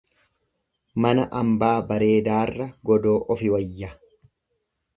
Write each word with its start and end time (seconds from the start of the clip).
Mana 1.05 1.25
ambaa 1.41 1.75
bareedaarra 1.91 2.69
godoo 2.91 3.15
ofi 3.35 3.53
wayya. 3.57 3.95